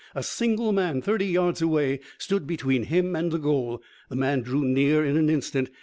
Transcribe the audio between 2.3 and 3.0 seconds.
between